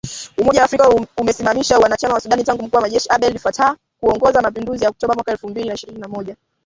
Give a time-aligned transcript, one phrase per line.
[0.37, 4.83] Umoja wa Afrika umesimamisha uanachama wa Sudan tangu mkuu wa jeshi Abdel Fattah kuongoza mapinduzi
[4.83, 6.35] ya Oktoba mwaka elfu mbili na ishirini na moja